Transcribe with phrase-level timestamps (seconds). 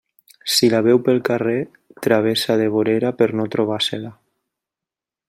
[0.53, 1.59] Si la veu pel carrer,
[2.07, 4.13] travessa de vorera per no trobar-se-la.